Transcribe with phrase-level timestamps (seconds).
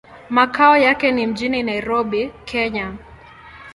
[0.29, 2.93] Makao yake ni mjini Nairobi, Kenya.